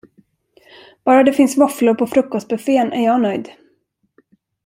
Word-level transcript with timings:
Bara 1.05 1.23
det 1.23 1.33
finns 1.33 1.57
våfflor 1.57 1.93
på 1.95 2.07
frukostbuffén 2.07 2.93
är 2.93 3.05
jag 3.05 3.21
nöjd! 3.21 3.49